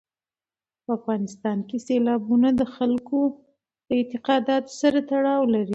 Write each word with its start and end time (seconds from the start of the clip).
په 0.83 0.91
افغانستان 0.99 1.57
کې 1.67 1.77
سیلابونه 1.87 2.49
د 2.59 2.61
خلکو 2.75 3.19
د 3.87 3.89
اعتقاداتو 3.99 4.71
سره 4.81 4.99
تړاو 5.11 5.43
لري. 5.53 5.69